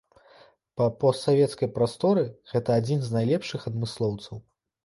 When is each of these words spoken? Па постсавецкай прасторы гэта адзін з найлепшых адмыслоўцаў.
Па 0.79 0.87
постсавецкай 1.03 1.69
прасторы 1.77 2.23
гэта 2.55 2.69
адзін 2.81 2.99
з 3.09 3.15
найлепшых 3.17 3.61
адмыслоўцаў. 3.73 4.35